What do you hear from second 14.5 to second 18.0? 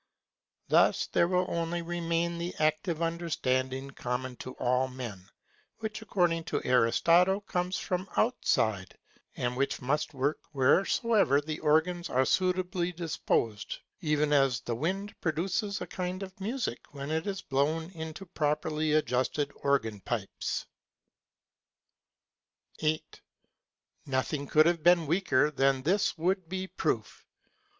the wind produces a kind of music when it is blown